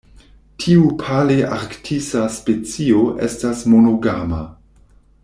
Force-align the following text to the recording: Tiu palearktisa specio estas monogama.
Tiu 0.63 0.85
palearktisa 1.01 2.23
specio 2.37 3.05
estas 3.29 3.63
monogama. 3.75 4.41